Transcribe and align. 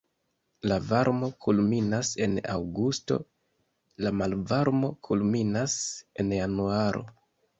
La 0.69 0.77
varmo 0.91 1.27
kulminas 1.45 2.09
en 2.27 2.33
aŭgusto, 2.53 3.19
la 4.05 4.13
malvarmo 4.21 4.91
kulminas 5.09 5.75
en 6.25 6.33
januaro. 6.39 7.05